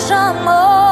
[0.00, 0.14] 什
[0.44, 0.85] 么？